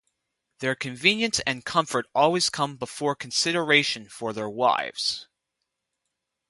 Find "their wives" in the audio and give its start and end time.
4.33-5.27